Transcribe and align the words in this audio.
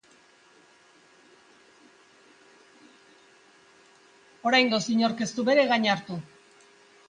Oraingoz, 4.51 4.83
inork 4.95 5.23
ez 5.29 5.33
du 5.41 5.49
bere 5.53 5.71
gain 5.75 5.91
hartu. 5.95 6.23